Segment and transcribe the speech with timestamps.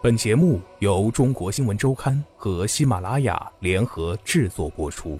[0.00, 5.18] 本节目由中国新闻周刊和喜马拉雅联合制作播出。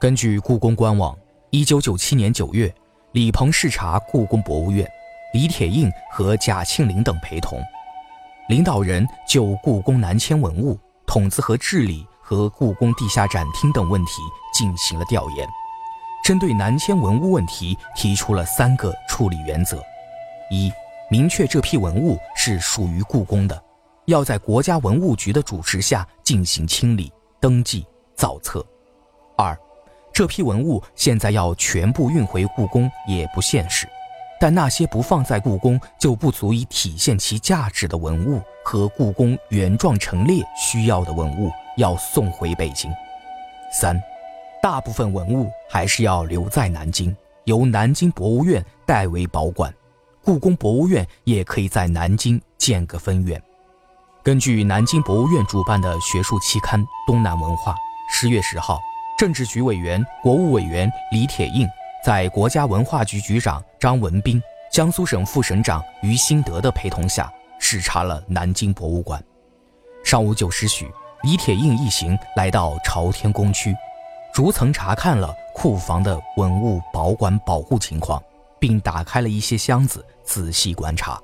[0.00, 1.16] 根据故宫官网，
[1.50, 2.74] 一九九七年九月，
[3.12, 4.84] 李鹏视察故宫博物院，
[5.32, 7.62] 李铁映和贾庆林等陪同，
[8.48, 10.76] 领导人就故宫南迁文物、
[11.06, 14.22] 统子和治理和故宫地下展厅等问题
[14.52, 15.48] 进行了调研。
[16.22, 19.82] 针对南迁文物问题，提出了三个处理原则：
[20.50, 20.72] 一、
[21.10, 23.60] 明确这批文物是属于故宫的，
[24.06, 27.84] 要在国家文物局的主持下进行清理、登记、
[28.14, 28.60] 造册；
[29.36, 29.58] 二、
[30.12, 33.88] 这批文物现在要全部运回故宫也不现实，
[34.40, 42.92] 但那些不放在故宫就不足以体现其价值的文物和故宫原状陈列需要的文物要送回北京；
[43.72, 44.00] 三。
[44.62, 47.14] 大部分文物还是要留在南京，
[47.46, 49.74] 由南京博物院代为保管。
[50.24, 53.42] 故宫博物院也可以在南京建个分院。
[54.22, 57.72] 根据南京博物院主办的学术期刊《东南文化》，
[58.08, 58.78] 十月十号，
[59.18, 61.68] 政治局委员、国务委员李铁映
[62.06, 69.20] 在国家文化局局长张文斌、江苏省副省长于新德的陪同下，视察了南京博物馆。
[70.04, 70.88] 上午九时许，
[71.24, 73.74] 李铁映一行来到朝天宫区。
[74.32, 78.22] 逐层查看了库房的文物保管保护情况，
[78.58, 81.20] 并打开了一些箱子，仔细观察。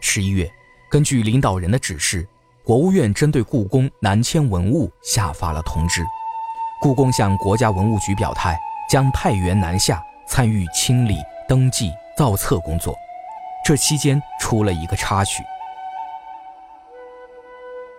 [0.00, 0.48] 十一月，
[0.88, 2.24] 根据领导人的指示，
[2.64, 6.04] 国务院针对故宫南迁文物下发了通知。
[6.80, 8.56] 故宫向国家文物局表态，
[8.88, 12.94] 将派员南下参与清理、登记、造册工作。
[13.64, 15.42] 这期间出了一个插曲。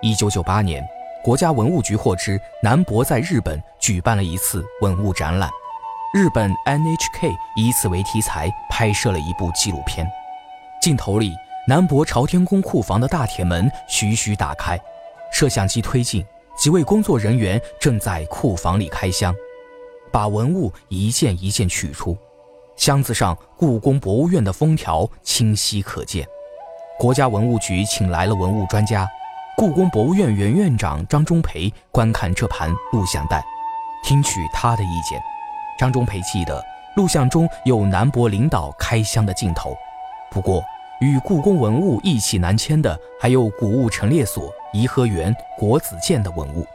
[0.00, 0.86] 一九九八年。
[1.26, 5.50] 国家文物局获知南博在日本举办了一次文物展览，
[6.14, 10.08] 日本 NHK 以此为题材拍摄了一部纪录片。
[10.80, 11.34] 镜头里，
[11.66, 14.80] 南博朝天宫库房的大铁门徐徐打开，
[15.32, 16.24] 摄像机推进，
[16.56, 19.34] 几位工作人员正在库房里开箱，
[20.12, 22.16] 把文物一件一件取出。
[22.76, 26.24] 箱子上故宫博物院的封条清晰可见。
[27.00, 29.08] 国家文物局请来了文物专家。
[29.58, 33.42] 故宫博物院原院长张忠培观看这盘录像带，
[34.04, 35.18] 听取他的意见。
[35.78, 36.62] 张忠培记得
[36.94, 39.74] 录像中有南博领导开箱的镜头，
[40.30, 40.62] 不过
[41.00, 46.66] 与故宫文物一起南迁的还有古物陈列所、颐和园、国子监的文物。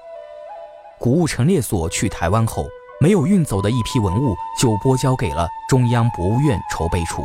[0.97, 2.65] 古物陈列所去台湾后，
[2.99, 7.23] 没有运走的一批文物就拨交给了中央博物院筹备处。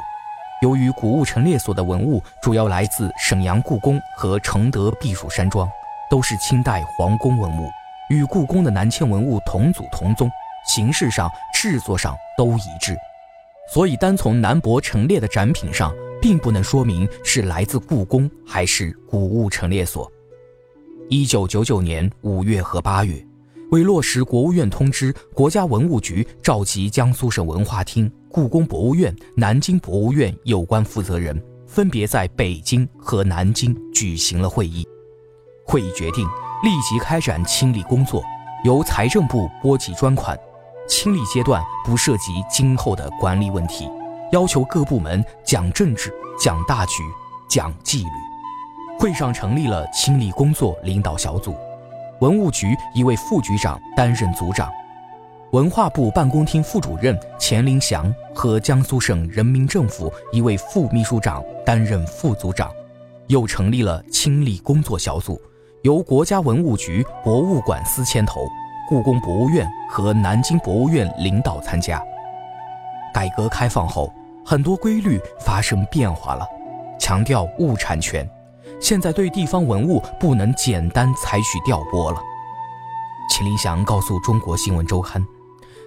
[0.63, 5.69] 由于古物陈列所的文物主要来自沈阳故宫和承德避暑山庄，
[6.11, 7.69] 都是清代皇宫文物，
[8.09, 10.31] 与故宫的南迁文物同祖同宗，
[10.67, 12.97] 形式上、制作上都一致，
[13.73, 20.11] 所以单从南博陈列的展品上，并不能说明是来自故宫还是古物陈列所。
[21.11, 23.15] 一九九九年五月和八月。
[23.71, 34.87] 为落实国务院通知，国家文物局召集江苏省文化厅、故宫博物院、南京博物院有关负责人，分别在北京和南京举行了会议。
[35.65, 36.25] 会议决定
[36.63, 38.23] 立即开展清理工作，
[38.65, 40.39] 由财政部拨给专款。
[40.89, 43.91] 清理阶段不涉及今后的管理问题，
[44.31, 47.03] 要求各部门讲政治、讲大局、
[47.49, 48.11] 讲纪律。
[48.97, 51.57] 会上成立了清理工作领导小组。
[52.21, 54.73] 文物局一位副局长担任组长，
[55.51, 62.73] 文化部办公厅副主任钱林祥和江苏省人民政府一位副秘书长担任副组长，
[63.27, 65.39] 又成立了清理工作小组，
[65.83, 68.47] 由国家文物局博物馆司牵头，
[68.89, 72.03] 故宫博物院和南京博物院领导参加。
[73.13, 74.11] 改革开放后，
[74.43, 76.47] 很多规律发生变化了，
[76.99, 78.27] 强调物产权。
[78.81, 82.19] 现在对地方文物不能简单采取调拨了，
[83.31, 85.27] 秦林祥告诉中国新闻周刊，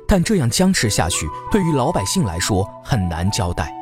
[0.07, 3.73] 但这样僵持下去，对于老百姓来说很难交代，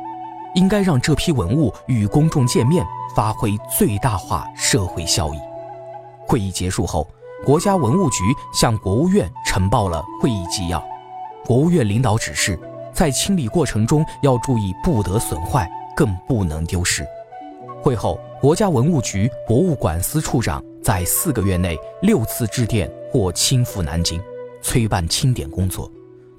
[0.54, 5.38] 应该让这批文物与公众见面，发挥最大化社会效益。
[6.26, 7.08] 会议结束后，
[7.44, 8.22] 国家文物局
[8.52, 10.84] 向国务院呈报了会议纪要，
[11.46, 12.58] 国务院领导指示，
[12.92, 17.06] 在清理过程中要注意不得损坏，更不能丢失。
[17.80, 24.20] 会后，国家文物局博物馆司处长在四个月内六次致电或亲赴南京，
[24.60, 25.90] 催办清点工作。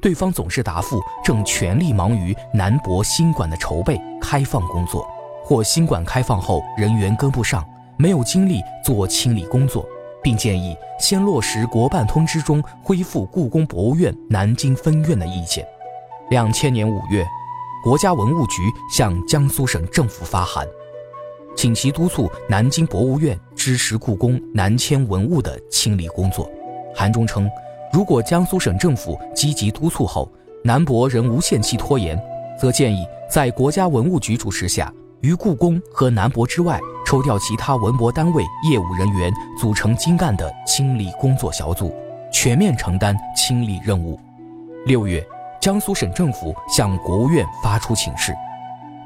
[0.02, 5.08] 对方总是答复正全力忙于南博新馆的筹备开放工作，
[5.44, 7.66] 或新馆开放后人员跟不上，
[7.98, 9.88] 没有精力做清理工作，
[10.22, 15.68] 并建议先落实国办通知中恢复故宫博物院南京分院的意见。
[16.30, 17.26] 两千年五月。
[17.82, 20.68] 国家文物局向江苏省政府发函，
[21.56, 26.50] 请其督促南京博物院支持故宫南迁文物的清理工作。
[26.96, 27.50] 函中称，
[27.92, 30.32] 如果江苏省政府积极督促后，
[30.64, 32.22] 南博仍无限期拖延，
[32.60, 41.94] 则建议在国家文物局主持下，于故宫和南博之外抽调其他文博单位业务人员，组成精干的清理工作小组，
[42.32, 44.20] 全面承担清理任务。
[44.86, 45.26] 六月。
[45.62, 48.34] 江苏省政府向国务院发出请示，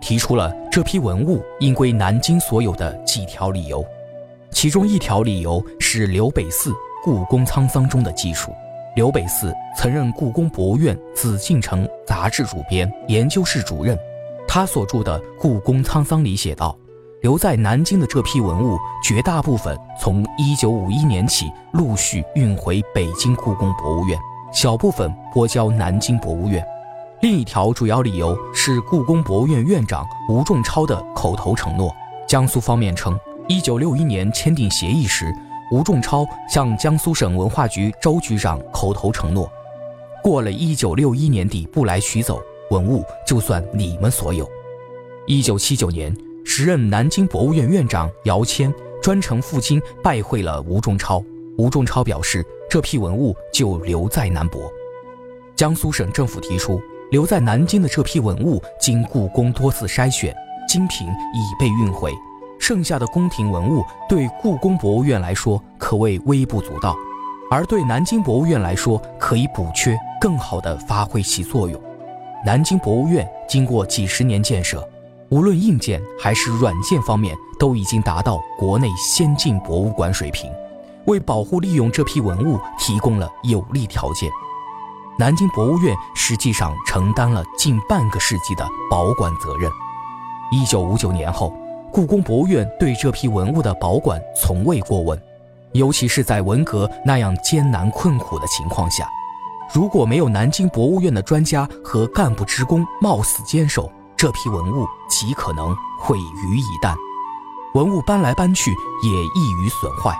[0.04, 3.84] 提出了这批文物应归南京所有的几条理由，
[4.52, 8.52] 其中一条理由是刘北寺故宫沧桑中的记述。
[8.98, 13.98] 刘北寺曾任故宫博物院《紫禁城》杂志主编、研究室主任，
[14.46, 16.78] 他所著的《故宫沧桑》里写道：
[17.22, 24.20] 留在南京的这批文物，绝大部分从1951年起陆续运回北京故宫博物院。
[24.52, 26.62] 小部分拨交南京博物院，
[27.24, 31.90] 另一条主要理由是故宫博物院院长吴仲超的口头承诺。
[32.28, 33.18] 江苏方面称，
[33.48, 35.34] 一九六一年签订协议时，
[35.72, 39.50] 吴仲超向江苏省文化局周局长口头承诺，
[40.22, 42.42] 过了一九六一年底不来取走
[42.72, 44.46] 文物，就算你们所有。
[45.26, 51.24] 一九七九年，时任南京博物院院长姚谦专程赴京拜会了吴仲超，
[51.58, 52.46] 吴仲超表示。
[52.70, 54.70] 这批文物就留在南博。
[55.56, 56.82] 江苏省政府提出，
[57.14, 60.36] 留在南京的这批文物经故宫多次筛选，
[60.68, 62.12] 精品已被运回，
[62.60, 66.96] 剩下的宫廷文物对故宫博物院来说可谓微不足道，
[67.52, 71.80] 而对南京博物院来说可以补缺，更好地发挥其作用。
[72.44, 74.84] 南京博物院经过几十年建设，
[75.30, 80.52] 无论硬件还是软件方面，都已经达到国内先进博物馆水平。
[81.06, 84.32] 为保护利用这批文物提供了有利条件，
[85.18, 89.72] 南京博物院实际上承担了近半个世纪的保管责任。
[90.52, 91.54] 一九五九年后，
[91.92, 95.22] 故宫博物院对这批文物的保管从未过问，
[95.74, 99.08] 尤其是在文革那样艰难困苦的情况下，
[99.72, 106.96] 如果没有南京博物院的专家和干部职工冒死坚守，这批文物极可能毁于一旦，
[107.76, 108.72] 文物搬来搬去
[109.04, 110.16] 也易于损坏。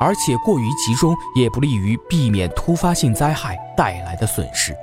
[0.00, 4.74] 而且过于集中也不利于避免突发性灾害带来的损失。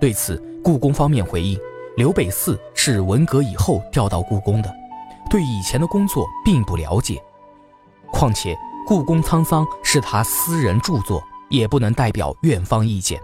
[0.00, 1.58] 对此，故宫方面回应：
[1.96, 4.74] 刘北寺是文革以后调到故宫的，
[5.30, 7.22] 对以前的工作并不了解。
[8.10, 13.20] 况且，故宫沧桑是他私人著作，也不能代表院方意见。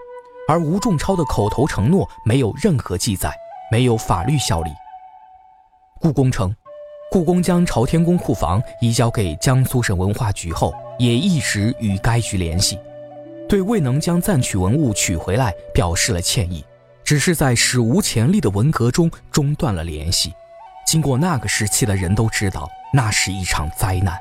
[0.48, 3.34] 而吴仲超的口头承诺没有任何记载，
[3.72, 4.70] 没有法律效力。
[6.00, 6.54] 故宫称，
[7.10, 10.72] 故宫将朝天宫库房移交给江苏省文化局后。
[10.98, 12.78] 也一直与该局联系，
[13.48, 16.64] 对未能将暂取文物取回来表示了歉意，
[17.04, 20.32] 只是在史无前例的文革中中断了联系。
[20.86, 24.18] 经过那个时期的人都知道，那是一场灾难。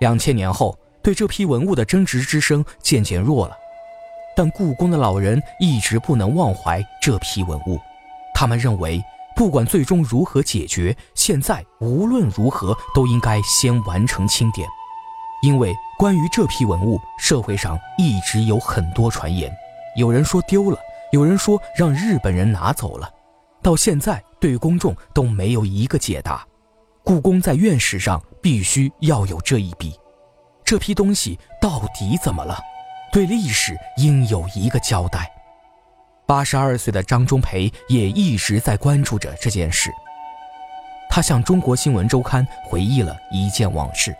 [0.00, 3.56] 两千年后，对这批文物的争执之声渐渐弱了，
[4.36, 7.80] 但故宫的老人一直不能忘怀这批文物。
[8.34, 9.00] 他们认为，
[9.36, 14.68] 不管最终如何解决，现在无论如何都应该先完成清点。
[15.42, 19.52] 因为关于这批文物，社会上一直有很多传言，
[19.96, 20.78] 有人说丢了，
[21.10, 23.12] 有人说让日本人拿走了，
[23.60, 26.46] 到现在对公众都没有一个解答。
[27.04, 29.98] 故宫在院史上必须要有这一笔，
[30.64, 32.56] 这批东西到底怎么了？
[33.12, 35.28] 对历史应有一个交代。
[36.24, 39.90] 八十二岁的张忠培也一直在关注着这件事，
[41.10, 44.14] 他向《中国新闻周刊》回忆了一件往事。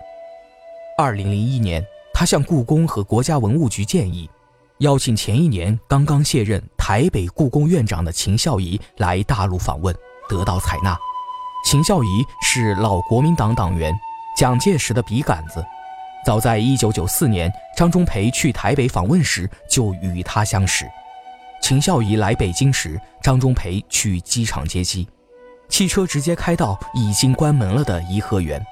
[0.98, 1.82] 二零零一年，
[2.12, 4.28] 他向故宫和国家文物局建议，
[4.78, 9.94] 邀请前一年刚刚卸任台北故宫院长的秦孝仪来大陆访问，
[10.28, 10.96] 得到采纳。
[11.64, 13.94] 秦孝仪是老国民党党员，
[14.36, 15.64] 蒋介石的笔杆子。
[16.26, 20.86] 早在一九九四年，张忠培去台北访问时就与他相识。
[21.62, 25.08] 秦孝仪来北京时，张忠培去机场接机，
[25.68, 28.62] 汽车直接开到已经关门了的颐和园。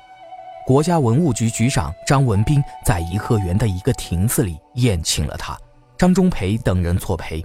[0.71, 5.59] 国家文物局局长张文彬在颐和园的一个亭子里宴请了他，
[5.99, 7.45] 张忠培等人作陪。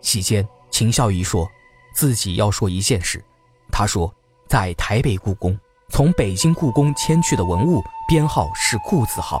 [0.00, 1.48] 席间，秦孝仪说
[1.94, 3.24] 自己要说一件事。
[3.70, 4.12] 他说，
[4.48, 5.56] 在台北故宫，
[5.90, 9.40] 从北京故宫迁去的文物编号是故字号，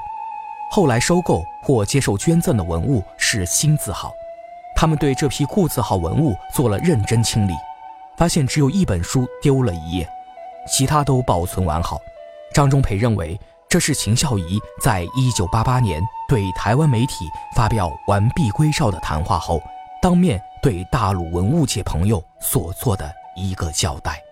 [0.70, 4.12] 后来收购或接受捐赠的文物是新字号。
[4.76, 7.54] 他们对这批故字号文物做了认真清理，
[8.16, 10.08] 发现只有一本书丢了一页，
[10.68, 11.98] 其他都保存完好。
[12.54, 19.60] 张忠培认为，这是秦孝仪在一九八八年对台湾媒体发表完璧归赵的谈话后，
[20.00, 24.22] 当面对大陆文物界朋友所做的一个交代。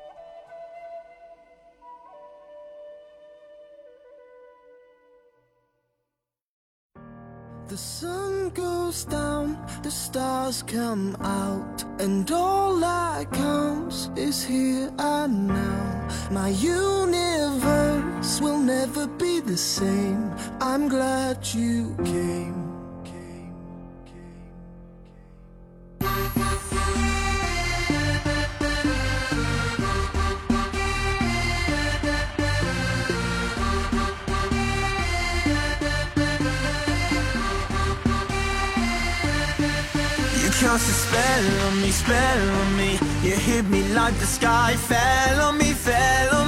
[7.67, 15.49] The sun goes down, the stars come out, and all that counts is here and
[15.49, 16.09] now.
[16.31, 17.92] My universe
[18.41, 20.33] will never be the same.
[20.61, 22.63] I'm glad you came.
[40.63, 42.93] Cast a spell on me, spell on me.
[43.25, 46.42] You hit me like the sky fell on me, fell on me.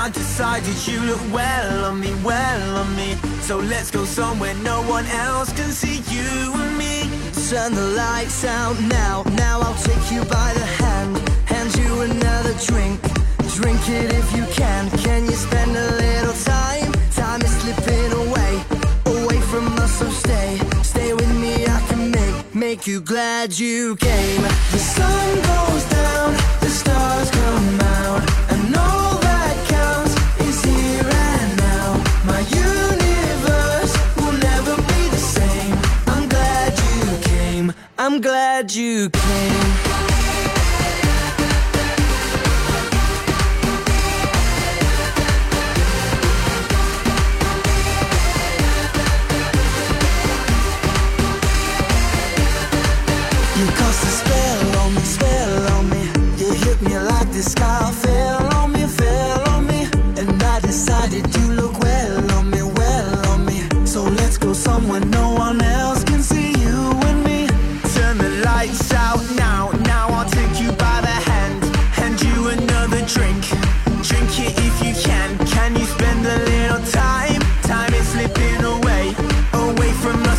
[0.00, 3.16] I decided you look well on me, well on me.
[3.40, 7.10] So let's go somewhere no one else can see you and me.
[7.50, 9.24] Turn the lights out now.
[9.36, 13.00] Now I'll take you by the hand, hand you another drink.
[13.58, 14.88] Drink it if you can.
[14.98, 16.92] Can you spend a little time?
[17.10, 18.52] Time is slipping away,
[19.06, 19.98] away from us.
[19.98, 21.66] So stay, stay with me.
[21.66, 24.42] I can make, make you glad you came.
[24.70, 28.37] The sun goes down, the stars come out,
[39.10, 39.88] came.
[53.58, 56.02] You cast a spell on me, spell on me.
[56.38, 59.88] You hit me like the sky fell on me, fell on me.
[60.18, 63.86] And I decided you look well on me, well on me.
[63.86, 65.97] So let's go somewhere no one else